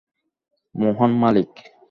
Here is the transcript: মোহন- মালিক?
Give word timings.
মোহন- 0.75 1.11
মালিক? 1.21 1.51